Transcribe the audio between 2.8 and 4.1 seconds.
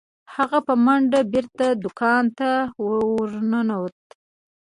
ورنوت.